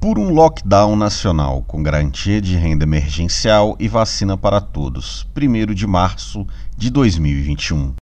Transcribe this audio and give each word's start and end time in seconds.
por 0.00 0.18
um 0.18 0.30
lockdown 0.30 0.96
nacional 0.96 1.62
com 1.66 1.82
garantia 1.82 2.40
de 2.40 2.56
renda 2.56 2.84
emergencial 2.84 3.76
e 3.78 3.86
vacina 3.86 4.34
para 4.34 4.58
todos, 4.58 5.28
1 5.36 5.74
de 5.74 5.86
março 5.86 6.46
de 6.74 6.88
2021. 6.88 7.99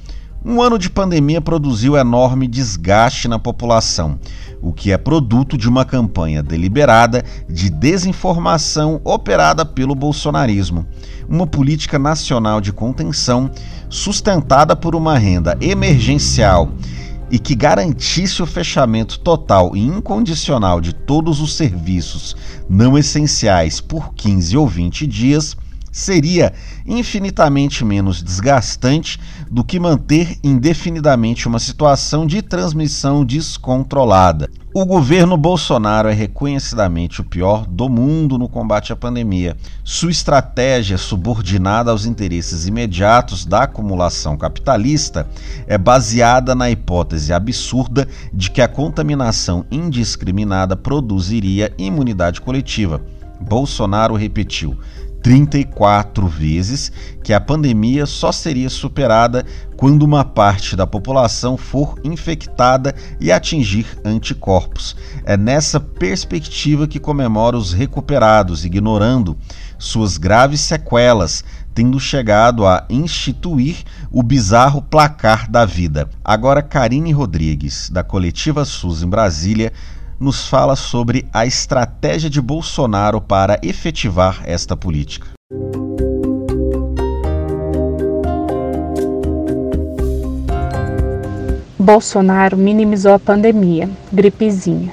Um 0.48 0.62
ano 0.62 0.78
de 0.78 0.92
pandemia 0.92 1.42
produziu 1.42 1.98
enorme 1.98 2.48
desgaste 2.48 3.28
na 3.28 3.40
população 3.40 4.20
o 4.62 4.72
que 4.72 4.92
é 4.92 4.98
produto 4.98 5.58
de 5.58 5.68
uma 5.68 5.84
campanha 5.84 6.44
deliberada 6.44 7.26
de 7.50 7.68
desinformação 7.68 9.02
operada 9.04 9.66
pelo 9.66 9.96
bolsonarismo, 9.96 10.86
uma 11.28 11.48
política 11.48 11.98
nacional 11.98 12.62
de 12.62 12.72
contenção 12.72 13.50
sustentada 13.90 14.76
por 14.76 14.94
uma 14.94 15.18
renda 15.18 15.58
emergencial 15.60 16.72
e 17.32 17.40
que 17.40 17.56
garantisse 17.56 18.44
o 18.44 18.46
fechamento 18.46 19.20
total 19.22 19.76
e 19.76 19.80
incondicional 19.80 20.80
de 20.80 20.94
todos 20.94 21.42
os 21.42 21.56
serviços 21.56 22.36
não 22.70 22.96
essenciais 22.96 23.82
por 23.82 24.14
15 24.14 24.56
ou 24.58 24.68
20 24.68 25.08
dias 25.08 25.58
seria 25.96 26.52
infinitamente 26.86 27.86
menos 27.86 28.22
desgastante 28.22 29.18
do 29.50 29.64
que 29.64 29.80
manter 29.80 30.38
indefinidamente 30.44 31.48
uma 31.48 31.58
situação 31.58 32.28
de 32.28 32.42
transmissão 32.42 33.24
descontrolada. 33.24 34.50
O 34.74 34.86
governo 34.86 35.38
Bolsonaro 35.38 36.10
é 36.10 36.14
reconhecidamente 36.14 37.22
o 37.22 37.24
pior 37.24 37.66
do 37.66 37.88
mundo 37.88 38.38
no 38.38 38.50
combate 38.50 38.92
à 38.92 38.96
pandemia. 38.98 39.56
Sua 39.86 40.12
estratégia, 40.12 40.98
subordinada 40.98 41.92
aos 41.92 42.06
interesses 42.06 42.68
imediatos 42.68 43.46
da 43.46 43.64
acumulação 43.64 44.36
capitalista, 44.36 45.26
é 45.66 45.78
baseada 45.78 46.54
na 46.54 46.70
hipótese 46.70 47.32
absurda 47.32 48.06
de 48.34 48.52
que 48.52 48.62
a 48.62 48.68
contaminação 48.68 49.66
indiscriminada 49.72 50.76
produziria 50.76 51.74
imunidade 51.78 52.42
coletiva. 52.42 53.02
Bolsonaro 53.40 54.16
repetiu: 54.16 54.78
34 55.26 56.28
vezes 56.28 56.92
que 57.24 57.34
a 57.34 57.42
pandemia 57.42 58.06
só 58.06 58.32
seria 58.32 58.70
superada 58.70 59.44
quando 59.76 60.04
uma 60.04 60.24
parte 60.24 60.76
da 60.76 60.86
população 60.86 61.58
for 61.58 62.00
infectada 62.04 62.94
e 63.20 63.32
atingir 63.32 63.88
anticorpos. 64.06 64.96
É 65.26 65.36
nessa 65.36 65.80
perspectiva 65.80 66.88
que 66.88 67.00
comemora 67.00 67.58
os 67.58 67.74
recuperados, 67.74 68.66
ignorando 68.66 69.36
suas 69.80 70.20
graves 70.20 70.62
sequelas, 70.62 71.44
tendo 71.74 72.00
chegado 72.00 72.64
a 72.64 72.86
instituir 72.88 73.78
o 74.12 74.22
bizarro 74.22 74.80
placar 74.80 75.50
da 75.50 75.66
vida. 75.66 76.08
Agora, 76.24 76.62
Karine 76.62 77.12
Rodrigues, 77.12 77.90
da 77.90 78.04
coletiva 78.04 78.64
SUS 78.64 79.02
em 79.02 79.10
Brasília, 79.10 79.74
nos 80.20 80.48
fala 80.48 80.76
sobre 80.76 81.26
a 81.34 81.46
estratégia 81.46 82.30
de 82.30 82.42
Bolsonaro 82.42 83.20
para 83.20 83.60
efetivar 83.62 84.42
esta 84.46 84.76
política. 84.76 85.28
Bolsonaro 91.78 92.58
minimizou 92.58 93.14
a 93.14 93.20
pandemia, 93.20 93.90
gripezinha, 94.12 94.92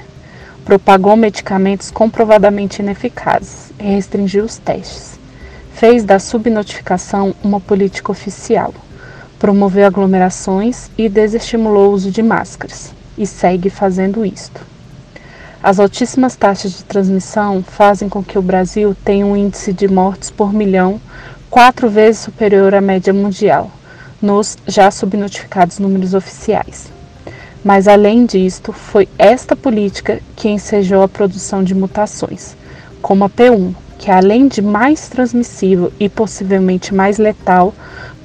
propagou 0.65 1.17
medicamentos 1.17 1.91
comprovadamente 1.91 2.83
ineficazes 2.83 3.73
e 3.79 3.85
restringiu 3.85 4.45
os 4.45 4.59
testes. 4.59 5.19
Fez 5.73 6.05
da 6.05 6.19
subnotificação 6.19 7.35
uma 7.43 7.61
política 7.61 8.13
oficial, 8.13 8.75
promoveu 9.39 9.87
aglomerações 9.87 10.91
e 10.99 11.09
desestimulou 11.09 11.91
o 11.91 11.95
uso 11.95 12.11
de 12.11 12.23
máscaras, 12.23 12.93
e 13.17 13.27
segue 13.27 13.71
fazendo 13.71 14.25
isto. 14.25 14.72
As 15.63 15.79
altíssimas 15.79 16.35
taxas 16.35 16.73
de 16.73 16.83
transmissão 16.83 17.63
fazem 17.63 18.09
com 18.09 18.21
que 18.21 18.37
o 18.37 18.43
Brasil 18.43 18.97
tenha 19.05 19.25
um 19.25 19.37
índice 19.37 19.73
de 19.73 19.87
mortes 19.87 20.29
por 20.29 20.53
milhão 20.53 21.01
quatro 21.49 21.89
vezes 21.89 22.23
superior 22.23 22.75
à 22.75 22.81
média 22.81 23.13
mundial, 23.13 23.71
nos 24.21 24.59
já 24.67 24.91
subnotificados 24.91 25.79
números 25.79 26.15
oficiais. 26.15 26.91
Mas 27.63 27.87
além 27.87 28.27
disto, 28.27 28.73
foi 28.73 29.09
esta 29.17 29.55
política 29.55 30.21
que 30.35 30.49
ensejou 30.49 31.01
a 31.01 31.09
produção 31.09 31.63
de 31.63 31.77
mutações, 31.77 32.57
como 33.01 33.23
a 33.23 33.31
P1, 33.31 33.73
que 34.01 34.11
além 34.11 34.49
de 34.49 34.61
mais 34.61 35.09
transmissível 35.09 35.93
e 36.01 36.09
possivelmente 36.09 36.93
mais 36.93 37.19
letal, 37.19 37.73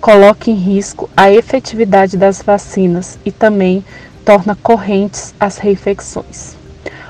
coloca 0.01 0.50
em 0.50 0.56
risco 0.56 1.07
a 1.16 1.31
efetividade 1.31 2.18
das 2.18 2.42
vacinas 2.42 3.19
e 3.24 3.31
também 3.31 3.86
torna 4.25 4.56
correntes 4.56 5.36
as 5.39 5.60
reinfecções. 5.60 6.56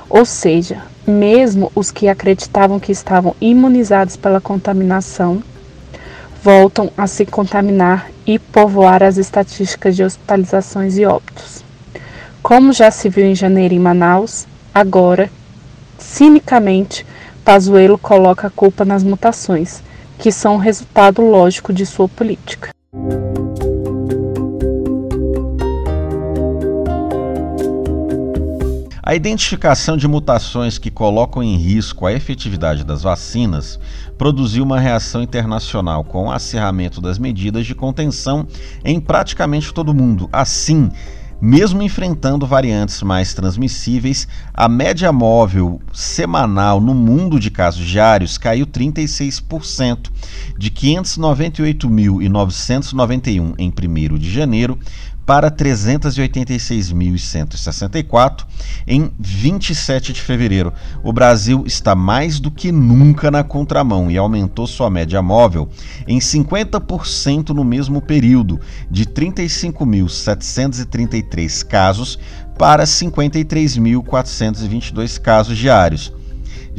Ou 0.10 0.26
seja, 0.26 0.84
mesmo 1.06 1.72
os 1.76 1.92
que 1.92 2.08
acreditavam 2.08 2.80
que 2.80 2.92
estavam 2.92 3.36
imunizados 3.42 4.16
pela 4.16 4.40
contaminação 4.40 5.42
voltam 6.42 6.90
a 6.98 7.08
se 7.08 7.26
contaminar 7.26 8.10
e 8.26 8.40
povoar 8.40 9.04
as 9.04 9.18
estatísticas 9.18 9.96
de 9.96 10.04
hospitalizações 10.04 10.98
e 10.98 11.06
óbitos. 11.06 11.64
Como 12.42 12.72
já 12.72 12.90
se 12.90 13.10
viu 13.10 13.26
em 13.26 13.36
janeiro 13.36 13.74
em 13.74 13.80
Manaus, 13.80 14.48
agora, 14.74 15.30
cinicamente, 15.98 17.06
Pazuello 17.44 17.98
coloca 17.98 18.48
a 18.48 18.50
culpa 18.50 18.86
nas 18.86 19.04
mutações, 19.04 19.82
que 20.18 20.32
são 20.32 20.58
resultado 20.58 21.22
lógico 21.22 21.74
de 21.74 21.86
sua 21.86 22.08
política. 22.08 22.70
A 29.08 29.16
identificação 29.16 29.96
de 29.96 30.06
mutações 30.06 30.78
que 30.78 30.92
colocam 30.92 31.42
em 31.42 31.56
risco 31.56 32.06
a 32.06 32.12
efetividade 32.12 32.84
das 32.84 33.04
vacinas 33.04 33.80
produziu 34.18 34.66
uma 34.66 34.82
reação 34.82 35.24
internacional 35.24 36.04
com 36.04 36.26
o 36.26 36.32
acirramento 36.32 37.00
das 37.00 37.18
medidas 37.18 37.66
de 37.66 37.74
contenção 37.74 38.46
em 38.84 39.00
praticamente 39.00 39.74
todo 39.74 39.92
o 39.92 39.94
mundo. 39.94 40.28
Assim, 40.30 40.90
mesmo 41.40 41.82
enfrentando 41.82 42.46
variantes 42.46 43.02
mais 43.02 43.34
transmissíveis, 43.34 44.28
a 44.54 44.68
média 44.68 45.10
móvel 45.14 45.80
semanal 45.94 46.82
no 46.82 46.94
mundo 46.94 47.40
de 47.40 47.50
casos 47.50 47.86
diários 47.86 48.38
caiu 48.38 48.68
36%, 48.68 50.12
de 50.58 50.70
598.991 50.70 53.56
em 53.58 53.72
1 53.72 54.18
de 54.18 54.30
janeiro 54.30 54.78
para 55.28 55.52
386.164 55.52 58.48
em 58.88 59.12
27 59.20 60.14
de 60.14 60.22
fevereiro. 60.22 60.72
O 61.04 61.12
Brasil 61.12 61.66
está 61.68 61.94
mais 61.94 62.40
do 62.40 62.50
que 62.50 62.72
nunca 62.72 63.30
na 63.30 63.44
contramão 63.44 64.10
e 64.10 64.18
aumentou 64.18 64.66
sua 64.66 64.90
média 64.90 65.22
móvel 65.22 65.68
em 66.08 66.20
50% 66.20 67.50
no 67.50 67.66
mesmo 67.66 68.02
período, 68.02 68.58
de 68.90 69.06
35.733 69.06 71.66
casos 71.66 72.18
para 72.58 72.86
53.422 72.86 75.20
casos 75.20 75.58
diários 75.58 76.14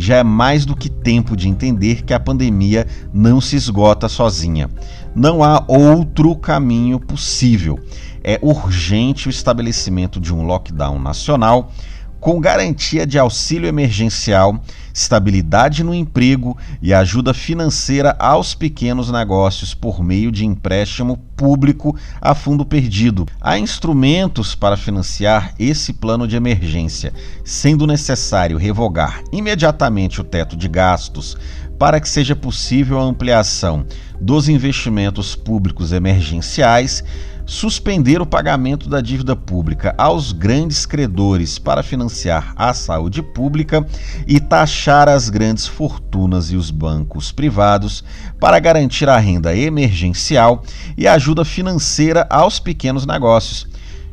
já 0.00 0.16
é 0.16 0.22
mais 0.22 0.64
do 0.64 0.76
que 0.76 0.88
tempo 0.88 1.36
de 1.36 1.48
entender 1.48 2.04
que 2.04 2.14
a 2.14 2.20
pandemia 2.20 2.86
não 3.12 3.40
se 3.40 3.56
esgota 3.56 4.08
sozinha. 4.08 4.70
Não 5.14 5.42
há 5.42 5.64
outro 5.66 6.36
caminho 6.36 7.00
possível 7.00 7.78
é 8.22 8.38
urgente 8.42 9.28
o 9.28 9.30
estabelecimento 9.30 10.20
de 10.20 10.34
um 10.34 10.42
lockdown 10.42 10.98
nacional 10.98 11.72
com 12.20 12.40
garantia 12.40 13.06
de 13.06 13.18
auxílio 13.18 13.68
emergencial, 13.68 14.60
estabilidade 14.92 15.84
no 15.84 15.94
emprego 15.94 16.56
e 16.82 16.92
ajuda 16.92 17.32
financeira 17.32 18.16
aos 18.18 18.54
pequenos 18.54 19.10
negócios 19.10 19.74
por 19.74 20.02
meio 20.02 20.32
de 20.32 20.44
empréstimo 20.44 21.16
público 21.36 21.96
a 22.20 22.34
fundo 22.34 22.64
perdido. 22.64 23.26
Há 23.40 23.58
instrumentos 23.58 24.54
para 24.54 24.76
financiar 24.76 25.54
esse 25.58 25.92
plano 25.92 26.26
de 26.26 26.36
emergência, 26.36 27.12
sendo 27.44 27.86
necessário 27.86 28.58
revogar 28.58 29.22
imediatamente 29.32 30.20
o 30.20 30.24
teto 30.24 30.56
de 30.56 30.68
gastos 30.68 31.36
para 31.78 32.00
que 32.00 32.08
seja 32.08 32.34
possível 32.34 32.98
a 32.98 33.04
ampliação 33.04 33.86
dos 34.20 34.48
investimentos 34.48 35.36
públicos 35.36 35.92
emergenciais 35.92 37.04
suspender 37.48 38.20
o 38.20 38.26
pagamento 38.26 38.90
da 38.90 39.00
dívida 39.00 39.34
pública 39.34 39.94
aos 39.96 40.32
grandes 40.32 40.84
credores 40.84 41.58
para 41.58 41.82
financiar 41.82 42.52
a 42.54 42.74
saúde 42.74 43.22
pública 43.22 43.86
e 44.26 44.38
taxar 44.38 45.08
as 45.08 45.30
grandes 45.30 45.66
fortunas 45.66 46.52
e 46.52 46.56
os 46.56 46.70
bancos 46.70 47.32
privados 47.32 48.04
para 48.38 48.58
garantir 48.58 49.08
a 49.08 49.16
renda 49.16 49.56
emergencial 49.56 50.62
e 50.94 51.08
ajuda 51.08 51.42
financeira 51.42 52.26
aos 52.28 52.60
pequenos 52.60 53.06
negócios. 53.06 53.66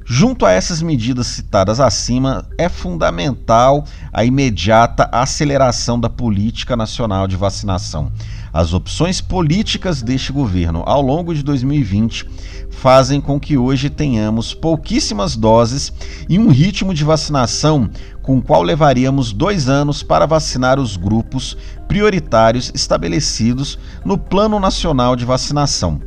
Junto 0.07 0.45
a 0.45 0.51
essas 0.51 0.83
medidas 0.83 1.25
citadas 1.25 1.79
acima, 1.79 2.47
é 2.59 2.69
fundamental 2.69 3.83
a 4.13 4.23
imediata 4.23 5.09
aceleração 5.11 5.99
da 5.99 6.07
política 6.07 6.75
nacional 6.75 7.27
de 7.27 7.35
vacinação. 7.35 8.11
As 8.53 8.71
opções 8.71 9.19
políticas 9.19 10.03
deste 10.03 10.31
governo 10.31 10.83
ao 10.85 11.01
longo 11.01 11.33
de 11.33 11.41
2020 11.41 12.29
fazem 12.69 13.19
com 13.19 13.39
que 13.39 13.57
hoje 13.57 13.89
tenhamos 13.89 14.53
pouquíssimas 14.53 15.35
doses 15.35 15.91
e 16.29 16.37
um 16.37 16.49
ritmo 16.49 16.93
de 16.93 17.03
vacinação 17.03 17.89
com 18.21 18.37
o 18.37 18.41
qual 18.43 18.61
levaríamos 18.61 19.33
dois 19.33 19.67
anos 19.67 20.03
para 20.03 20.27
vacinar 20.27 20.79
os 20.79 20.97
grupos 20.97 21.57
prioritários 21.87 22.71
estabelecidos 22.75 23.79
no 24.05 24.19
Plano 24.19 24.59
Nacional 24.59 25.15
de 25.15 25.25
Vacinação 25.25 25.99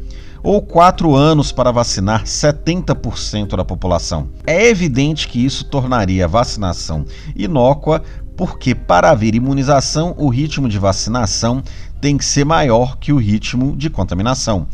ou 0.42 0.62
quatro 0.62 1.14
anos 1.14 1.52
para 1.52 1.72
vacinar 1.72 2.24
70% 2.24 3.56
da 3.56 3.64
população. 3.64 4.28
É 4.46 4.68
evidente 4.68 5.28
que 5.28 5.44
isso 5.44 5.64
tornaria 5.64 6.24
a 6.24 6.28
vacinação 6.28 7.04
inócua, 7.34 8.02
porque 8.36 8.74
para 8.74 9.10
haver 9.10 9.34
imunização, 9.34 10.14
o 10.16 10.28
ritmo 10.28 10.68
de 10.68 10.78
vacinação 10.78 11.62
tem 12.00 12.16
que 12.16 12.24
ser 12.24 12.44
maior 12.44 12.96
que 12.96 13.12
o 13.12 13.16
ritmo 13.16 13.76
de 13.76 13.90
contaminação. 13.90 14.66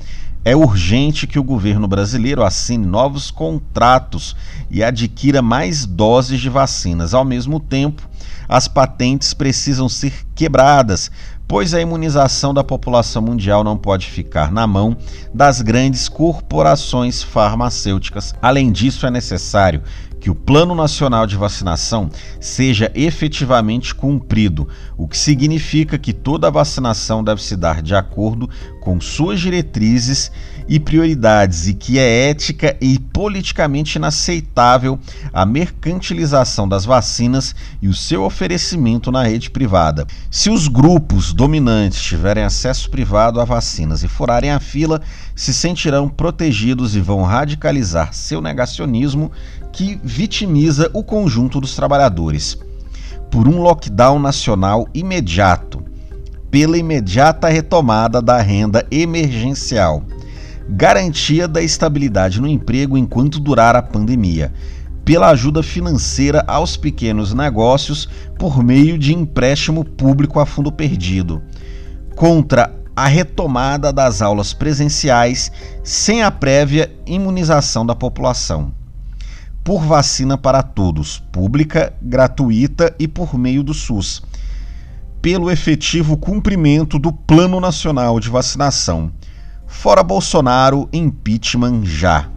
É 0.44 0.54
urgente 0.54 1.26
que 1.26 1.38
o 1.38 1.42
governo 1.42 1.88
brasileiro 1.88 2.44
assine 2.44 2.84
novos 2.84 3.30
contratos 3.30 4.36
e 4.70 4.84
adquira 4.84 5.40
mais 5.40 5.86
doses 5.86 6.38
de 6.38 6.50
vacinas. 6.50 7.14
Ao 7.14 7.24
mesmo 7.24 7.58
tempo, 7.58 8.06
as 8.46 8.68
patentes 8.68 9.32
precisam 9.32 9.88
ser 9.88 10.12
quebradas, 10.34 11.10
pois 11.46 11.74
a 11.74 11.80
imunização 11.80 12.54
da 12.54 12.64
população 12.64 13.22
mundial 13.22 13.62
não 13.62 13.76
pode 13.76 14.06
ficar 14.06 14.50
na 14.50 14.66
mão 14.66 14.96
das 15.32 15.60
grandes 15.60 16.08
corporações 16.08 17.22
farmacêuticas. 17.22 18.34
Além 18.40 18.72
disso, 18.72 19.06
é 19.06 19.10
necessário 19.10 19.82
que 20.24 20.30
o 20.30 20.34
Plano 20.34 20.74
Nacional 20.74 21.26
de 21.26 21.36
Vacinação 21.36 22.08
seja 22.40 22.90
efetivamente 22.94 23.94
cumprido, 23.94 24.66
o 24.96 25.06
que 25.06 25.18
significa 25.18 25.98
que 25.98 26.14
toda 26.14 26.48
a 26.48 26.50
vacinação 26.50 27.22
deve 27.22 27.42
se 27.42 27.54
dar 27.54 27.82
de 27.82 27.94
acordo 27.94 28.48
com 28.80 28.98
suas 29.02 29.38
diretrizes 29.38 30.32
e 30.66 30.80
prioridades 30.80 31.68
e 31.68 31.74
que 31.74 31.98
é 31.98 32.30
ética 32.30 32.74
e 32.80 32.98
politicamente 32.98 33.98
inaceitável 33.98 34.98
a 35.30 35.44
mercantilização 35.44 36.66
das 36.66 36.86
vacinas 36.86 37.54
e 37.82 37.86
o 37.86 37.92
seu 37.92 38.24
oferecimento 38.24 39.12
na 39.12 39.24
rede 39.24 39.50
privada. 39.50 40.06
Se 40.30 40.48
os 40.48 40.68
grupos 40.68 41.34
dominantes 41.34 42.00
tiverem 42.00 42.44
acesso 42.44 42.88
privado 42.88 43.42
a 43.42 43.44
vacinas 43.44 44.02
e 44.02 44.08
furarem 44.08 44.52
a 44.52 44.58
fila, 44.58 45.02
se 45.36 45.52
sentirão 45.52 46.08
protegidos 46.08 46.96
e 46.96 47.00
vão 47.00 47.22
radicalizar 47.24 48.14
seu 48.14 48.40
negacionismo 48.40 49.30
que 49.74 49.98
vitimiza 50.04 50.88
o 50.94 51.02
conjunto 51.02 51.60
dos 51.60 51.74
trabalhadores. 51.74 52.56
Por 53.28 53.48
um 53.48 53.60
lockdown 53.60 54.20
nacional 54.20 54.86
imediato, 54.94 55.82
pela 56.48 56.78
imediata 56.78 57.48
retomada 57.48 58.22
da 58.22 58.40
renda 58.40 58.86
emergencial, 58.88 60.04
garantia 60.68 61.48
da 61.48 61.60
estabilidade 61.60 62.40
no 62.40 62.46
emprego 62.46 62.96
enquanto 62.96 63.40
durar 63.40 63.74
a 63.74 63.82
pandemia, 63.82 64.54
pela 65.04 65.30
ajuda 65.30 65.60
financeira 65.60 66.44
aos 66.46 66.76
pequenos 66.76 67.34
negócios 67.34 68.08
por 68.38 68.62
meio 68.62 68.96
de 68.96 69.12
empréstimo 69.12 69.84
público 69.84 70.38
a 70.38 70.46
fundo 70.46 70.70
perdido, 70.70 71.42
contra 72.14 72.72
a 72.94 73.08
retomada 73.08 73.92
das 73.92 74.22
aulas 74.22 74.54
presenciais 74.54 75.50
sem 75.82 76.22
a 76.22 76.30
prévia 76.30 76.92
imunização 77.04 77.84
da 77.84 77.96
população 77.96 78.72
por 79.64 79.82
vacina 79.82 80.36
para 80.36 80.62
todos, 80.62 81.18
pública, 81.32 81.94
gratuita 82.02 82.94
e 82.98 83.08
por 83.08 83.38
meio 83.38 83.62
do 83.62 83.72
SUS, 83.72 84.22
pelo 85.22 85.50
efetivo 85.50 86.18
cumprimento 86.18 86.98
do 86.98 87.10
Plano 87.10 87.58
Nacional 87.58 88.20
de 88.20 88.28
Vacinação. 88.28 89.10
Fora 89.66 90.02
Bolsonaro, 90.02 90.86
impeachment 90.92 91.82
já. 91.86 92.28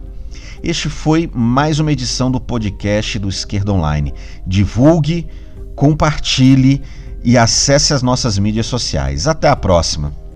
Este 0.62 0.88
foi 0.88 1.30
mais 1.32 1.78
uma 1.78 1.92
edição 1.92 2.30
do 2.30 2.40
podcast 2.40 3.18
do 3.18 3.28
Esquerda 3.28 3.72
Online. 3.74 4.14
Divulgue, 4.46 5.28
compartilhe 5.76 6.82
e 7.22 7.36
acesse 7.36 7.92
as 7.92 8.02
nossas 8.02 8.38
mídias 8.38 8.66
sociais. 8.66 9.28
Até 9.28 9.48
a 9.48 9.54
próxima! 9.54 10.27